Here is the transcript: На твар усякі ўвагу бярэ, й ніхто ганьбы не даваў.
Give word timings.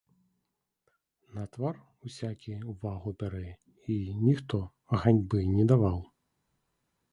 На 1.39 1.43
твар 1.57 1.75
усякі 2.09 2.55
ўвагу 2.73 3.13
бярэ, 3.21 3.43
й 3.97 4.17
ніхто 4.25 4.63
ганьбы 5.03 5.47
не 5.55 5.71
даваў. 5.73 6.05